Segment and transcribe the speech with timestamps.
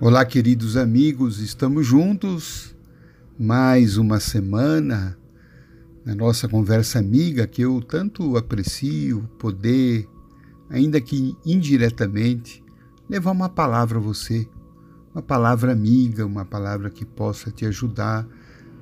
[0.00, 2.72] Olá, queridos amigos, estamos juntos
[3.36, 5.18] mais uma semana
[6.04, 10.08] na nossa conversa amiga que eu tanto aprecio poder,
[10.70, 12.62] ainda que indiretamente,
[13.10, 14.48] levar uma palavra a você,
[15.12, 18.24] uma palavra amiga, uma palavra que possa te ajudar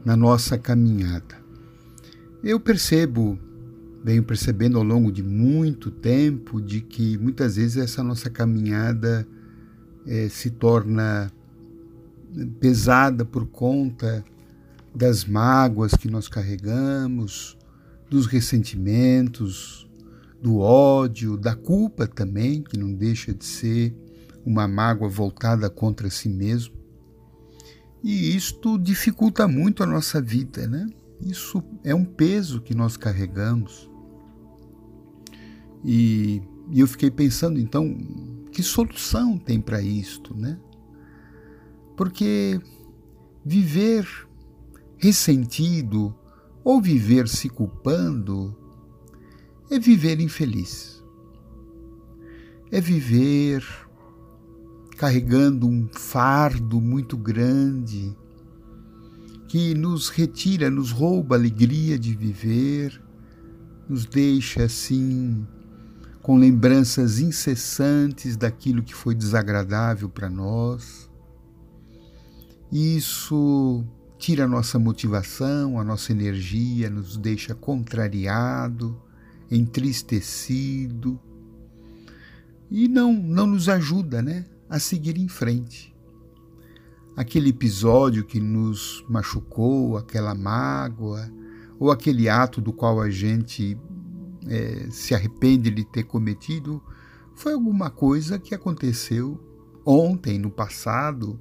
[0.04, 1.34] na nossa caminhada.
[2.44, 3.38] Eu percebo,
[4.04, 9.26] venho percebendo ao longo de muito tempo, de que muitas vezes essa nossa caminhada
[10.06, 11.30] é, se torna
[12.60, 14.24] pesada por conta
[14.94, 17.56] das mágoas que nós carregamos,
[18.08, 19.88] dos ressentimentos,
[20.40, 23.94] do ódio, da culpa também, que não deixa de ser
[24.44, 26.74] uma mágoa voltada contra si mesmo.
[28.02, 30.86] E isto dificulta muito a nossa vida, né?
[31.20, 33.90] Isso é um peso que nós carregamos.
[35.84, 37.96] E, e eu fiquei pensando, então,
[38.56, 40.58] que solução tem para isto, né?
[41.94, 42.58] Porque
[43.44, 44.08] viver
[44.96, 46.16] ressentido
[46.64, 48.56] ou viver se culpando
[49.70, 51.04] é viver infeliz.
[52.72, 53.62] É viver
[54.96, 58.16] carregando um fardo muito grande
[59.48, 63.02] que nos retira, nos rouba a alegria de viver,
[63.86, 65.46] nos deixa assim
[66.26, 71.08] com lembranças incessantes daquilo que foi desagradável para nós.
[72.72, 73.84] Isso
[74.18, 79.00] tira a nossa motivação, a nossa energia, nos deixa contrariado,
[79.48, 81.16] entristecido
[82.68, 85.94] e não não nos ajuda, né, a seguir em frente.
[87.16, 91.30] Aquele episódio que nos machucou, aquela mágoa,
[91.78, 93.78] ou aquele ato do qual a gente
[94.48, 96.82] é, se arrepende de ter cometido
[97.36, 99.38] foi alguma coisa que aconteceu
[99.84, 101.38] ontem, no passado.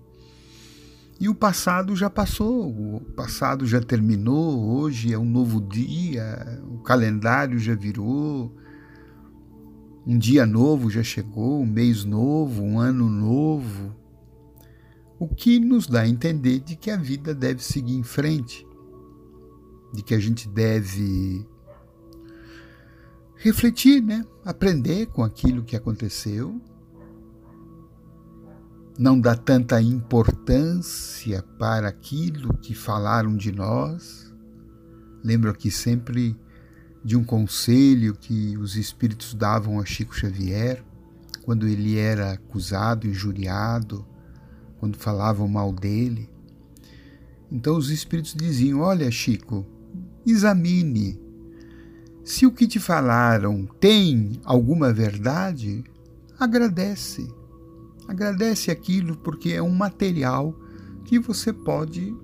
[1.17, 6.79] E o passado já passou, o passado já terminou, hoje é um novo dia, o
[6.79, 8.53] calendário já virou,
[10.05, 13.95] um dia novo já chegou, um mês novo, um ano novo.
[15.17, 18.67] O que nos dá a entender de que a vida deve seguir em frente,
[19.93, 21.47] de que a gente deve
[23.35, 24.25] refletir, né?
[24.43, 26.61] aprender com aquilo que aconteceu,
[28.97, 34.33] não dar tanta importância para aquilo que falaram de nós.
[35.23, 36.39] Lembro aqui sempre
[37.03, 40.83] de um conselho que os espíritos davam a Chico Xavier
[41.43, 44.05] quando ele era acusado, injuriado,
[44.79, 46.29] quando falavam mal dele.
[47.51, 49.65] Então os espíritos diziam: Olha, Chico,
[50.25, 51.19] examine
[52.25, 55.83] se o que te falaram tem alguma verdade,
[56.39, 57.31] agradece.
[58.07, 60.59] Agradece aquilo porque é um material
[61.03, 62.15] que você pode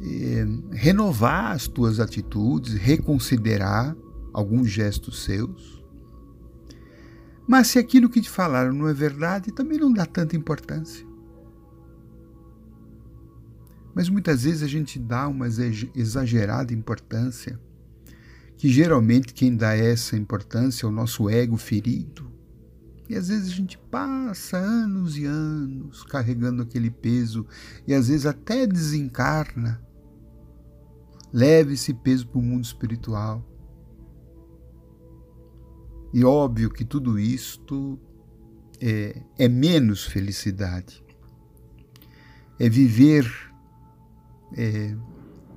[0.00, 3.96] eh, renovar as tuas atitudes, reconsiderar
[4.32, 5.84] alguns gestos seus.
[7.48, 11.04] Mas se aquilo que te falaram não é verdade, também não dá tanta importância.
[13.92, 17.58] Mas muitas vezes a gente dá uma exagerada importância
[18.60, 22.30] que geralmente quem dá essa importância é o nosso ego ferido.
[23.08, 27.46] E às vezes a gente passa anos e anos carregando aquele peso
[27.88, 29.82] e às vezes até desencarna.
[31.32, 33.42] Leve esse peso para o mundo espiritual.
[36.12, 37.98] E óbvio que tudo isto
[38.78, 41.02] é, é menos felicidade.
[42.58, 43.26] É viver
[44.54, 44.94] é,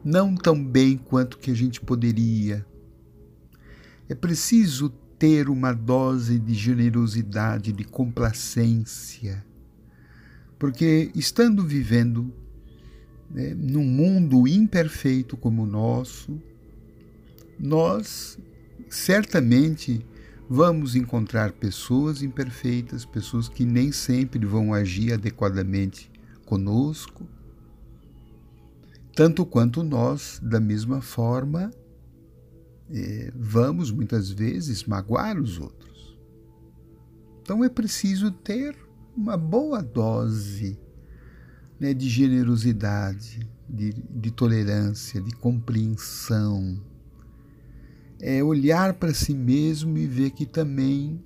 [0.06, 2.66] não tão bem quanto que a gente poderia
[4.09, 9.46] é preciso ter uma dose de generosidade, de complacência,
[10.59, 12.34] porque estando vivendo
[13.30, 16.41] né, num mundo imperfeito como o nosso,
[17.59, 18.38] nós
[18.90, 20.06] certamente
[20.50, 26.11] vamos encontrar pessoas imperfeitas, pessoas que nem sempre vão agir adequadamente
[26.46, 27.28] conosco,
[29.16, 31.72] tanto quanto nós, da mesma forma,
[32.91, 36.18] é, vamos muitas vezes magoar os outros.
[37.41, 38.76] Então é preciso ter
[39.16, 40.80] uma boa dose
[41.80, 46.82] né, de generosidade, de, de tolerância, de compreensão.
[48.22, 51.22] É olhar para si mesmo e ver que também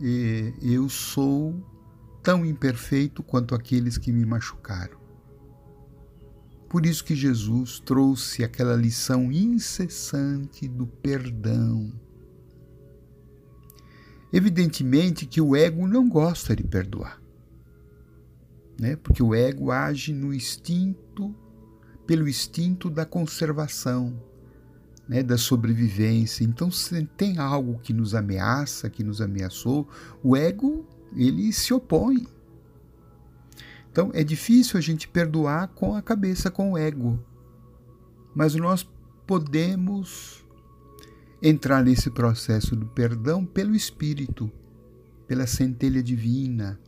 [0.00, 1.54] é, eu sou
[2.22, 5.01] tão imperfeito quanto aqueles que me machucaram.
[6.72, 11.92] Por isso que Jesus trouxe aquela lição incessante do perdão.
[14.32, 17.20] Evidentemente que o ego não gosta de perdoar.
[18.80, 18.96] né?
[18.96, 21.34] Porque o ego age no instinto,
[22.06, 24.18] pelo instinto da conservação,
[25.06, 26.42] né, da sobrevivência.
[26.42, 29.86] Então, se tem algo que nos ameaça, que nos ameaçou,
[30.22, 32.26] o ego ele se opõe.
[33.92, 37.22] Então, é difícil a gente perdoar com a cabeça, com o ego.
[38.34, 38.88] Mas nós
[39.26, 40.42] podemos
[41.42, 44.50] entrar nesse processo do perdão pelo Espírito,
[45.26, 46.80] pela centelha divina,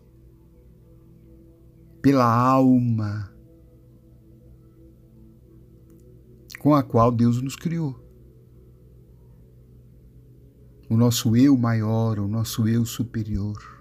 [2.00, 3.30] pela alma
[6.58, 8.02] com a qual Deus nos criou.
[10.88, 13.73] O nosso eu maior, o nosso eu superior.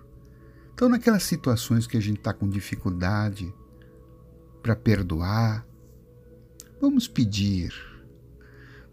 [0.74, 3.54] Então, naquelas situações que a gente está com dificuldade
[4.62, 5.66] para perdoar,
[6.81, 7.74] vamos pedir,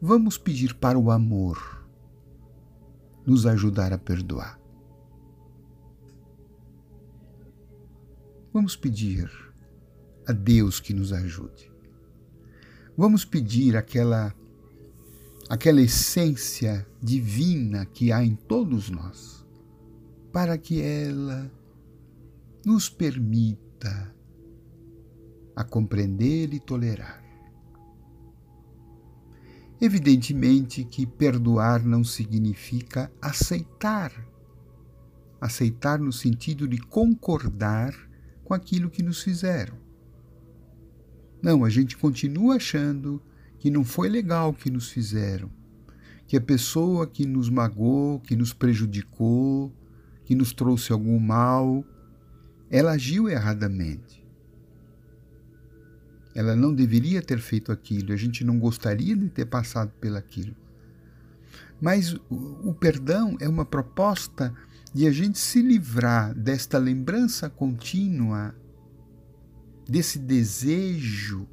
[0.01, 1.87] vamos pedir para o amor
[3.27, 4.61] nos ajudar a perdoar.
[8.53, 9.31] Vamos pedir
[10.27, 11.71] a Deus que nos ajude.
[12.97, 14.35] Vamos pedir aquela
[15.49, 19.45] aquela essência divina que há em todos nós,
[20.33, 21.51] para que ela
[22.65, 24.15] nos permita
[25.57, 27.23] a compreender e tolerar.
[29.81, 34.13] Evidentemente que perdoar não significa aceitar.
[35.41, 37.95] Aceitar no sentido de concordar
[38.45, 39.79] com aquilo que nos fizeram.
[41.43, 43.23] Não, a gente continua achando
[43.59, 45.51] que não foi legal o que nos fizeram,
[46.27, 49.73] que a pessoa que nos magoou, que nos prejudicou,
[50.25, 51.83] que nos trouxe algum mal,
[52.71, 54.25] ela agiu erradamente.
[56.35, 60.55] Ela não deveria ter feito aquilo, a gente não gostaria de ter passado pelaquilo.
[61.81, 64.55] Mas o, perdão é uma proposta
[64.95, 68.55] de a gente se livrar desta lembrança contínua,
[69.89, 71.49] desse desejo,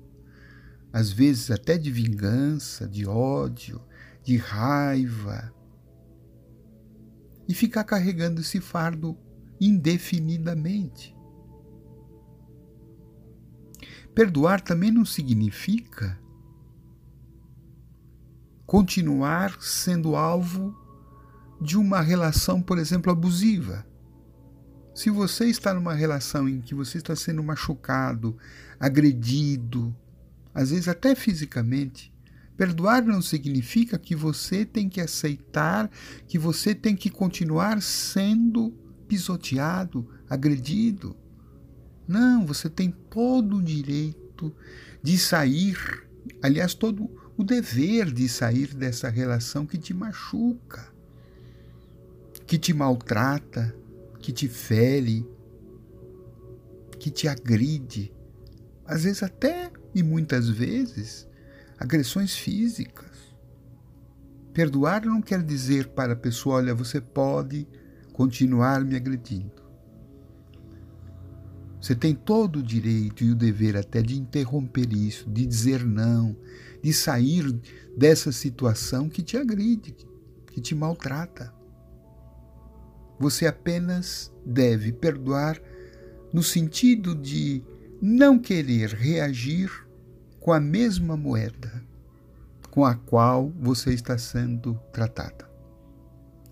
[0.93, 3.81] às vezes até de vingança, de ódio,
[4.23, 5.51] de raiva,
[7.47, 9.17] e ficar carregando esse fardo
[9.59, 11.15] indefinidamente.
[14.13, 16.19] Perdoar também não significa
[18.65, 20.75] continuar sendo alvo
[21.61, 23.85] de uma relação, por exemplo, abusiva.
[24.93, 28.35] Se você está numa relação em que você está sendo machucado,
[28.79, 29.95] agredido,
[30.53, 32.11] às vezes até fisicamente,
[32.57, 35.89] perdoar não significa que você tem que aceitar,
[36.27, 38.73] que você tem que continuar sendo
[39.07, 41.15] pisoteado, agredido.
[42.07, 44.53] Não, você tem todo o direito
[45.01, 45.77] de sair,
[46.41, 50.91] aliás, todo o dever de sair dessa relação que te machuca,
[52.45, 53.75] que te maltrata,
[54.19, 55.25] que te fere,
[56.99, 58.13] que te agride,
[58.85, 61.27] às vezes até e muitas vezes
[61.77, 63.35] agressões físicas.
[64.53, 67.67] Perdoar não quer dizer para a pessoa, olha, você pode
[68.17, 69.51] continuar me agredindo.
[71.79, 76.35] Você tem todo o direito e o dever até de interromper isso, de dizer não,
[76.81, 77.43] de sair
[77.95, 79.95] dessa situação que te agride,
[80.51, 81.53] que te maltrata.
[83.19, 85.61] Você apenas deve perdoar
[86.33, 87.63] no sentido de
[88.01, 89.69] não querer reagir
[90.39, 91.85] com a mesma moeda
[92.71, 95.46] com a qual você está sendo tratada.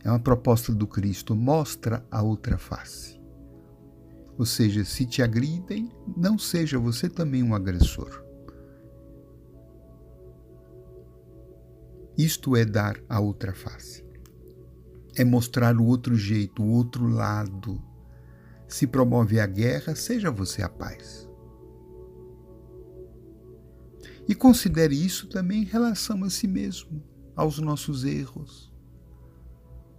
[0.05, 3.19] É uma proposta do Cristo, mostra a outra face.
[4.37, 8.23] Ou seja, se te agridem, não seja você também um agressor.
[12.15, 14.05] Isto é dar a outra face.
[15.15, 17.81] É mostrar o outro jeito, o outro lado.
[18.67, 21.27] Se promove a guerra, seja você a paz.
[24.27, 27.03] E considere isso também em relação a si mesmo,
[27.35, 28.74] aos nossos erros.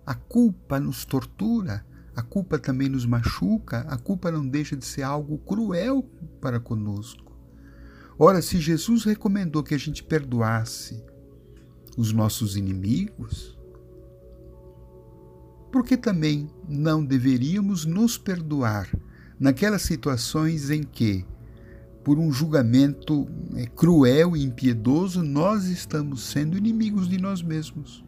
[0.06, 1.84] A culpa nos tortura,
[2.14, 6.08] a culpa também nos machuca, a culpa não deixa de ser algo cruel
[6.40, 7.36] para conosco.
[8.16, 11.04] Ora, se Jesus recomendou que a gente perdoasse
[11.98, 13.58] os nossos inimigos,
[15.72, 18.88] por que também não deveríamos nos perdoar
[19.38, 21.26] naquelas situações em que,
[22.04, 28.05] por um julgamento é, cruel e impiedoso, nós estamos sendo inimigos de nós mesmos?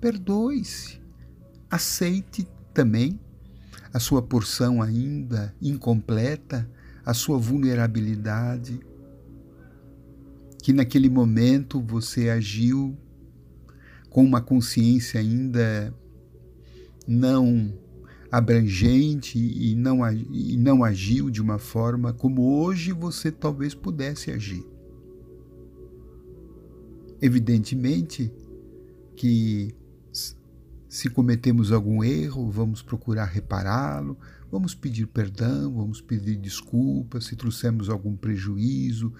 [0.00, 1.00] Perdoe-se.
[1.70, 3.18] Aceite também
[3.92, 6.68] a sua porção ainda incompleta,
[7.04, 8.80] a sua vulnerabilidade,
[10.62, 12.96] que naquele momento você agiu
[14.10, 15.94] com uma consciência ainda
[17.06, 17.72] não
[18.30, 24.64] abrangente e não, e não agiu de uma forma como hoje você talvez pudesse agir.
[27.22, 28.30] Evidentemente
[29.16, 29.74] que
[30.96, 34.16] se cometemos algum erro, vamos procurar repará-lo,
[34.50, 39.12] vamos pedir perdão, vamos pedir desculpas, se trouxemos algum prejuízo,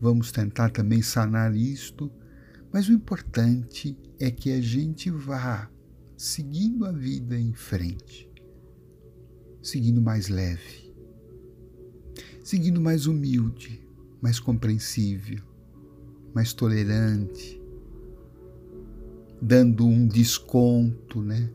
[0.00, 2.08] vamos tentar também sanar isto.
[2.72, 5.68] Mas o importante é que a gente vá
[6.16, 8.30] seguindo a vida em frente,
[9.60, 10.94] seguindo mais leve,
[12.44, 13.84] seguindo mais humilde,
[14.22, 15.42] mais compreensível,
[16.32, 17.60] mais tolerante,
[19.44, 21.50] dando um desconto, né?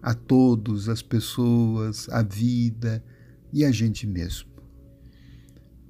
[0.00, 3.04] A todos, as pessoas, a vida
[3.52, 4.48] e a gente mesmo.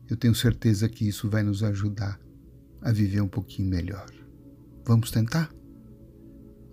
[0.08, 2.18] Eu tenho certeza que isso vai nos ajudar
[2.80, 4.10] a viver um pouquinho melhor.
[4.86, 5.52] Vamos tentar?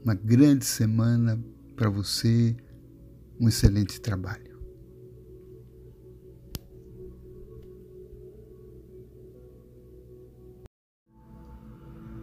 [0.05, 1.37] Uma grande semana
[1.75, 2.55] para você,
[3.37, 4.46] um excelente trabalho.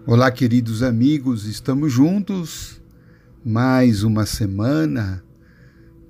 [0.06, 2.78] Olá, queridos amigos, estamos juntos
[3.42, 5.24] mais uma semana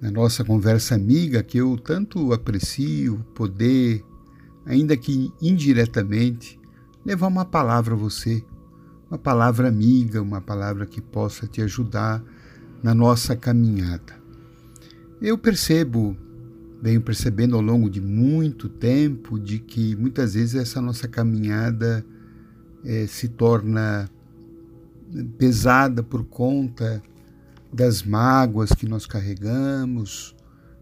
[0.01, 4.05] na nossa conversa amiga que eu tanto aprecio poder,
[4.67, 6.59] ainda que indiretamente,
[7.07, 8.45] levar uma palavra a você,
[9.09, 12.21] uma palavra amiga, uma palavra que possa te ajudar
[12.83, 14.13] na nossa caminhada.
[15.23, 16.17] Eu percebo,
[16.83, 22.05] venho percebendo ao longo de muito tempo, de que muitas vezes essa nossa caminhada
[22.85, 24.09] é, se torna
[25.39, 27.03] pesada por conta
[27.73, 30.35] das mágoas que nós carregamos,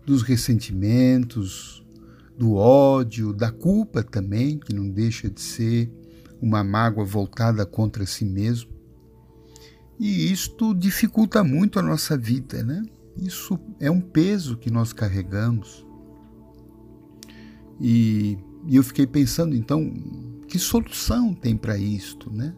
[0.05, 1.85] dos ressentimentos,
[2.37, 5.91] do ódio, da culpa também, que não deixa de ser
[6.41, 8.71] uma mágoa voltada contra si mesmo.
[9.99, 12.83] E isto dificulta muito a nossa vida, né?
[13.17, 15.87] Isso é um peso que nós carregamos.
[17.81, 19.93] E, e eu fiquei pensando, então,
[20.53, 22.55] que solução tem para isto, né?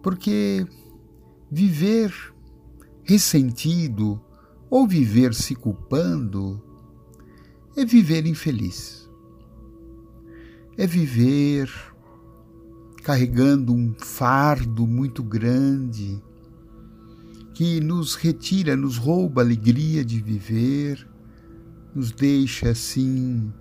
[0.00, 0.64] Porque
[1.50, 2.14] viver
[3.02, 4.22] ressentido
[4.70, 6.62] ou viver se culpando
[7.76, 9.10] é viver infeliz.
[10.78, 11.68] É viver
[13.02, 16.22] carregando um fardo muito grande
[17.54, 21.08] que nos retira, nos rouba a alegria de viver,
[21.92, 23.52] nos deixa assim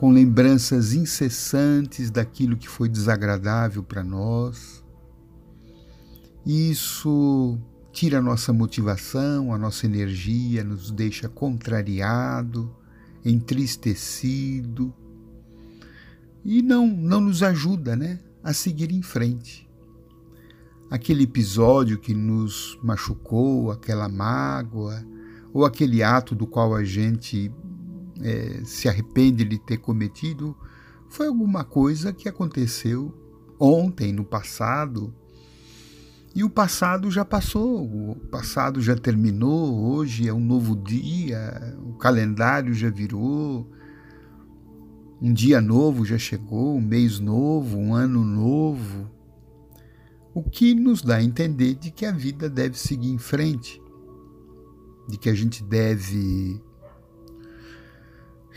[0.00, 4.82] com lembranças incessantes daquilo que foi desagradável para nós.
[6.46, 7.58] Isso
[7.92, 12.74] tira a nossa motivação, a nossa energia, nos deixa contrariado,
[13.22, 14.90] entristecido
[16.42, 19.68] e não não nos ajuda, né, a seguir em frente.
[20.90, 25.04] Aquele episódio que nos machucou, aquela mágoa,
[25.52, 27.52] ou aquele ato do qual a gente
[28.22, 30.56] é, se arrepende de ter cometido
[31.10, 33.12] foi alguma coisa que aconteceu
[33.58, 35.12] ontem, no passado.
[36.32, 41.94] E o passado já passou, o passado já terminou, hoje é um novo dia, o
[41.94, 43.68] calendário já virou,
[45.20, 49.10] um dia novo já chegou, um mês novo, um ano novo.
[50.32, 53.82] O que nos dá a entender de que a vida deve seguir em frente,
[55.08, 56.62] de que a gente deve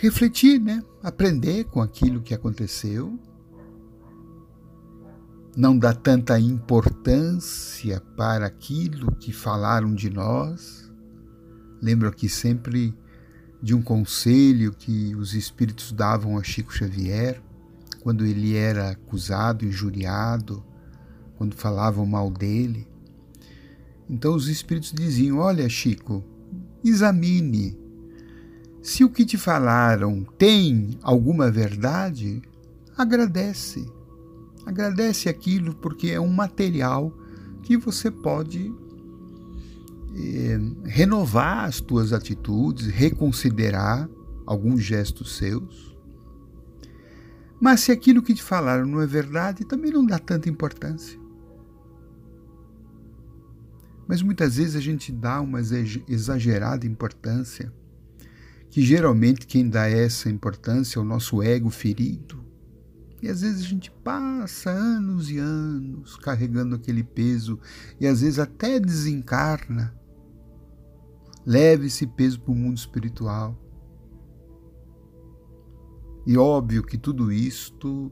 [0.04, 0.84] refletir, né?
[1.02, 3.18] aprender com aquilo que aconteceu,
[5.56, 10.92] não dar tanta importância para aquilo que falaram de nós.
[11.82, 12.94] Lembro aqui sempre
[13.62, 17.42] de um conselho que os espíritos davam a Chico Xavier
[18.02, 20.62] quando ele era acusado, injuriado,
[21.38, 22.86] quando falavam mal dele.
[24.10, 26.22] Então os espíritos diziam: Olha, Chico,
[26.84, 27.83] examine
[28.84, 32.42] se o que te falaram tem alguma verdade,
[32.98, 33.90] agradece.
[34.66, 37.18] Agradece aquilo porque é um material
[37.62, 38.74] que você pode
[40.14, 44.10] eh, renovar as tuas atitudes, reconsiderar
[44.46, 45.98] alguns gestos seus.
[47.62, 51.18] Mas se aquilo que te falaram não é verdade, também não dá tanta importância.
[54.06, 57.72] Mas muitas vezes a gente dá uma exagerada importância
[58.74, 62.44] que geralmente quem dá essa importância é o nosso ego ferido.
[63.22, 67.60] E às vezes a gente passa anos e anos carregando aquele peso
[68.02, 69.96] e às vezes até desencarna.
[71.46, 73.56] Leve esse peso para o mundo espiritual.
[76.26, 78.12] E óbvio que tudo isto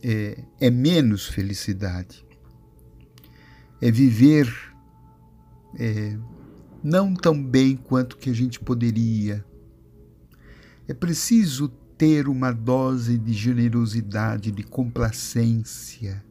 [0.00, 2.24] é, é menos felicidade.
[3.80, 4.48] É viver
[5.76, 6.16] é,
[6.84, 9.44] não tão bem quanto que a gente poderia.
[10.88, 16.24] É preciso ter uma dose de generosidade, de complacência,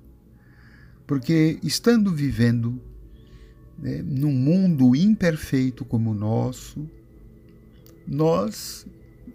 [1.08, 2.82] porque estando vivendo
[3.78, 6.90] né, num mundo imperfeito como o nosso,
[8.08, 8.86] nós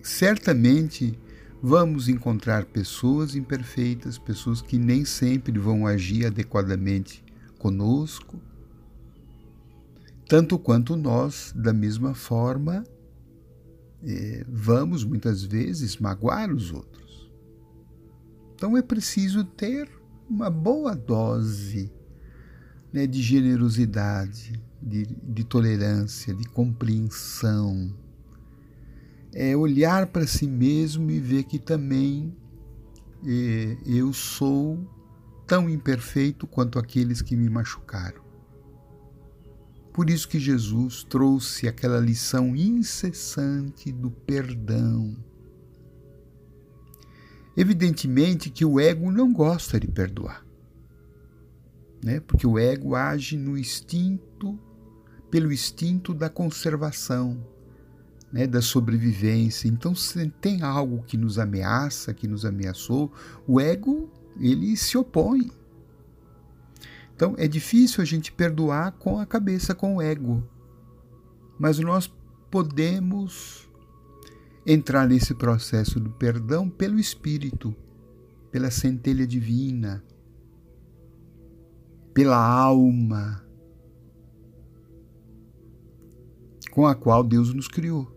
[0.03, 1.19] certamente
[1.63, 7.25] vamos encontrar pessoas imperfeitas, pessoas que nem sempre vão agir adequadamente
[7.59, 8.41] conosco,
[10.29, 12.85] tanto quanto nós, da mesma forma,
[14.05, 17.31] eh, vamos muitas vezes magoar os outros.
[18.55, 19.89] Então é preciso ter
[20.29, 21.93] uma boa dose
[22.93, 27.95] né, de generosidade, de, de tolerância, de compreensão.
[29.35, 32.35] É olhar para si mesmo e ver que também
[33.25, 34.79] é, eu sou
[35.47, 38.26] tão imperfeito quanto aqueles que me machucaram.
[39.97, 45.17] Por isso que Jesus trouxe aquela lição incessante do perdão.
[47.57, 50.47] Evidentemente que o ego não gosta de perdoar
[52.07, 52.21] né?
[52.21, 54.57] porque o ego age no instinto,
[55.29, 57.37] pelo instinto da conservação,
[58.33, 58.47] né?
[58.47, 59.67] da sobrevivência.
[59.67, 63.13] Então, se tem algo que nos ameaça, que nos ameaçou,
[63.45, 65.51] o ego ele se opõe.
[67.17, 70.47] Então, é difícil a gente perdoar com a cabeça, com o ego.
[71.59, 72.13] Mas nós
[72.51, 73.67] podemos
[74.67, 77.75] entrar nesse processo do perdão pelo Espírito,
[78.51, 80.05] pela centelha divina,
[82.13, 83.43] pela alma
[86.71, 88.15] com a qual Deus nos criou.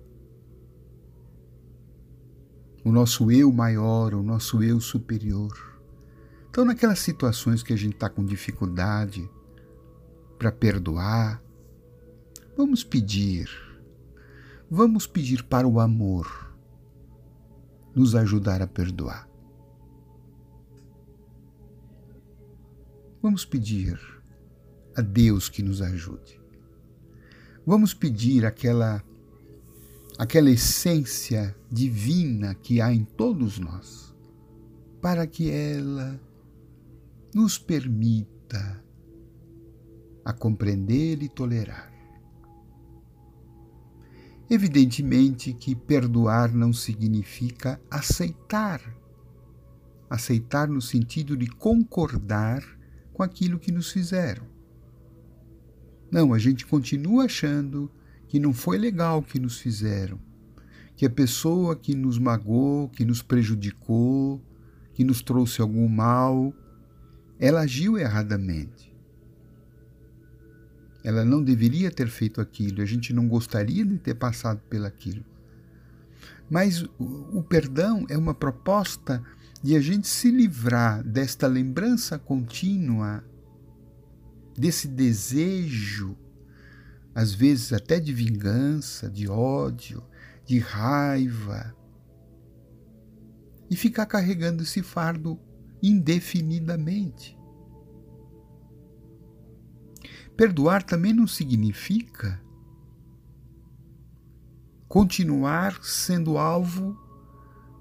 [2.83, 5.68] O nosso eu maior, o nosso eu superior.
[6.49, 9.29] Então, naquelas situações que a gente está com dificuldade
[10.37, 11.41] para perdoar,
[12.57, 13.49] vamos pedir,
[14.69, 16.55] vamos pedir para o amor
[17.95, 19.29] nos ajudar a perdoar.
[23.21, 23.99] Vamos pedir
[24.95, 26.39] a Deus que nos ajude.
[27.65, 29.03] Vamos pedir aquela
[30.17, 34.13] aquela essência divina que há em todos nós,
[35.01, 36.19] para que ela
[37.33, 38.83] nos permita
[40.25, 41.91] a compreender e tolerar.
[44.49, 48.81] Evidentemente que perdoar não significa aceitar.
[50.09, 52.63] Aceitar no sentido de concordar
[53.13, 54.47] com aquilo que nos fizeram.
[56.11, 57.91] Não, a gente continua achando
[58.27, 60.19] que não foi legal o que nos fizeram,
[60.95, 64.41] que a pessoa que nos magoou, que nos prejudicou,
[64.93, 66.51] que nos trouxe algum mal,
[67.39, 68.93] ela agiu erradamente.
[71.03, 75.23] Ela não deveria ter feito aquilo, a gente não gostaria de ter passado pelaquilo.
[76.49, 79.23] Mas o, perdão é uma proposta
[79.63, 83.23] de a gente se livrar desta lembrança contínua,
[84.57, 86.17] desse desejo,
[87.15, 90.03] às vezes até de vingança, de ódio,
[90.45, 91.73] de raiva,
[93.69, 95.39] e ficar carregando esse fardo
[95.81, 97.37] indefinidamente.
[100.35, 102.41] Perdoar também não significa
[104.87, 106.97] continuar sendo alvo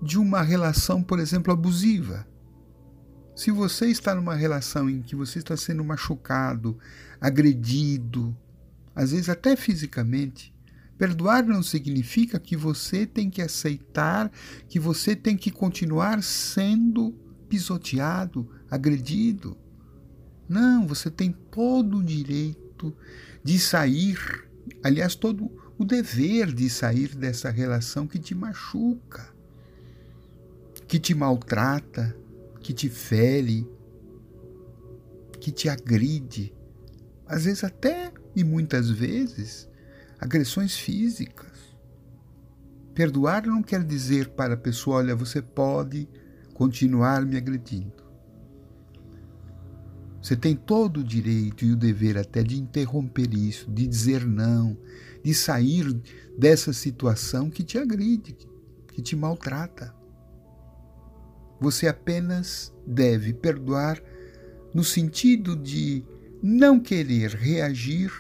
[0.03, 2.27] de uma relação, por exemplo, abusiva.
[3.35, 6.77] Se você está numa relação em que você está sendo machucado,
[7.21, 8.37] agredido,
[8.95, 10.53] às vezes até fisicamente,
[10.99, 14.31] perdoar não significa que você tem que aceitar,
[14.69, 17.15] que você tem que continuar sendo
[17.49, 19.57] pisoteado, agredido.
[20.49, 22.95] Não, você tem todo o direito
[23.43, 24.19] de sair,
[24.83, 29.39] aliás, todo o dever de sair dessa relação que te machuca
[30.89, 32.17] que te maltrata,
[32.63, 33.71] que te fere,
[35.39, 36.55] que te agride,
[37.27, 39.69] às vezes até e muitas vezes
[40.19, 41.77] agressões físicas.
[42.95, 46.09] Perdoar não quer dizer para a pessoa, olha, você pode
[46.59, 47.93] continuar me agredindo.
[50.21, 54.77] Você tem todo o direito e o dever até de interromper isso, de dizer não,
[55.23, 55.85] de sair
[56.37, 58.37] dessa situação que te agride,
[58.93, 59.95] que te maltrata.
[61.61, 64.03] Você apenas deve perdoar
[64.75, 66.05] no sentido de
[66.43, 68.11] não querer reagir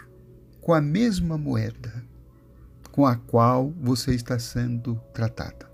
[0.60, 2.06] com a mesma moeda
[2.92, 5.67] com a qual você está sendo tratada.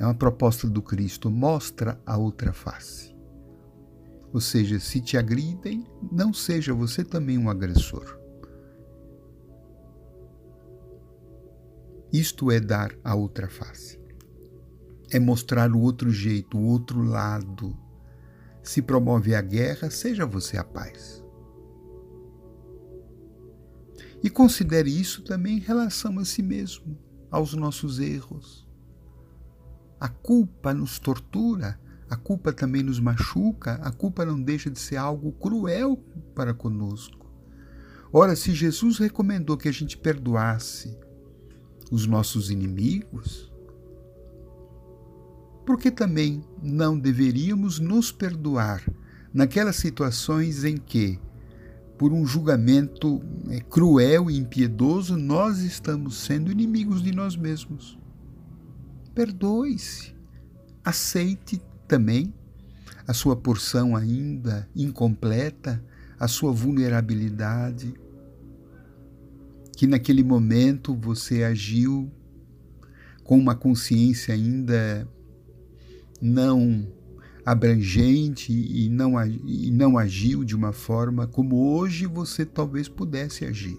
[0.00, 3.14] É uma proposta do Cristo, mostra a outra face.
[4.32, 8.18] Ou seja, se te agridem, não seja você também um agressor.
[12.10, 14.00] Isto é dar a outra face.
[15.10, 17.76] É mostrar o outro jeito, o outro lado.
[18.62, 21.22] Se promove a guerra, seja você a paz.
[24.22, 26.98] E considere isso também em relação a si mesmo,
[27.30, 28.69] aos nossos erros.
[30.00, 34.96] A culpa nos tortura, a culpa também nos machuca, a culpa não deixa de ser
[34.96, 36.02] algo cruel
[36.34, 37.30] para conosco.
[38.12, 40.98] Ora, se Jesus recomendou que a gente perdoasse
[41.92, 43.52] os nossos inimigos,
[45.64, 48.82] por que também não deveríamos nos perdoar
[49.32, 51.20] naquelas situações em que
[51.96, 57.99] por um julgamento é, cruel e impiedoso, nós estamos sendo inimigos de nós mesmos.
[59.14, 60.14] Perdoe-se.
[60.84, 62.32] Aceite também
[63.06, 65.82] a sua porção ainda incompleta,
[66.18, 67.92] a sua vulnerabilidade,
[69.76, 72.10] que naquele momento você agiu
[73.24, 75.08] com uma consciência ainda
[76.20, 76.86] não
[77.44, 83.78] abrangente e não, e não agiu de uma forma como hoje você talvez pudesse agir.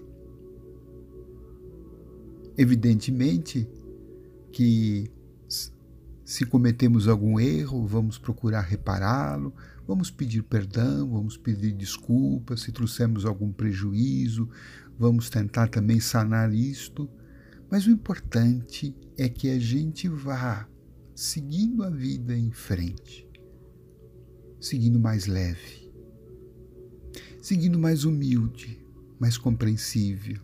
[2.58, 3.66] Evidentemente
[4.52, 5.10] que
[6.32, 9.52] se cometemos algum erro, vamos procurar repará-lo,
[9.86, 14.48] vamos pedir perdão, vamos pedir desculpas, se trouxemos algum prejuízo,
[14.98, 17.06] vamos tentar também sanar isto.
[17.70, 20.66] Mas o importante é que a gente vá
[21.14, 23.30] seguindo a vida em frente
[24.58, 25.92] seguindo mais leve,
[27.42, 28.80] seguindo mais humilde,
[29.18, 30.40] mais compreensível,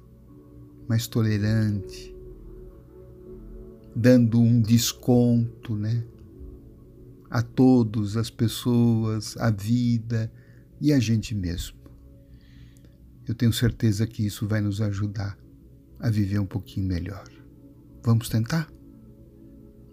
[0.88, 2.12] mais tolerante,
[3.98, 6.04] dando um desconto, né?
[7.28, 10.32] A todos, as pessoas, a vida
[10.80, 11.76] e a gente mesmo.
[13.26, 15.37] Eu tenho certeza que isso vai nos ajudar
[15.98, 17.28] a viver um pouquinho melhor.
[18.04, 18.70] Vamos tentar?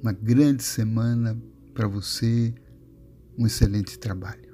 [0.03, 1.35] Uma grande semana
[1.73, 2.53] para você
[3.35, 4.44] um excelente trabalho.